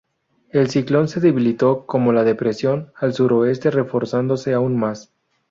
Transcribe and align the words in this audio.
El 0.49 0.71
ciclón 0.71 1.07
se 1.07 1.19
debilitó 1.19 1.85
como 1.85 2.11
la 2.11 2.23
depresión, 2.23 2.91
al 2.95 3.13
suroeste 3.13 3.69
reforzarse 3.69 4.51
aún 4.55 4.75
más. 4.75 5.13